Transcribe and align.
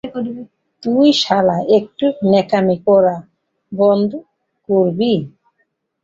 তুই 0.83 1.07
শালা 1.21 1.57
একটু 1.77 2.05
ন্যাকামি 2.31 2.77
করা 2.87 3.15
বন্ধ 3.71 4.11
করবি? 4.69 5.13